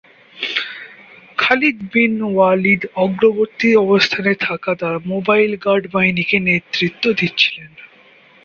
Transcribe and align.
Khalid 1.37 1.77
bin 1.91 2.13
Walid 2.27 2.81
অগ্রবর্তী 2.95 3.69
অবস্থানে 3.75 4.33
থাকা 4.45 4.71
তার 4.75 4.95
মোবাইল 5.05 5.51
গার্ড 5.65 5.83
বাহিনীকে 5.93 6.37
নেতৃত্ব 6.39 7.03
দিচ্ছিলেন। 7.19 7.71